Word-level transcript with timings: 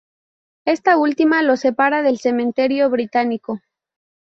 Esta 0.65 0.97
última 0.97 1.43
lo 1.43 1.57
separa 1.57 2.01
del 2.01 2.17
Cementerio 2.17 2.89
Británico. 2.89 3.59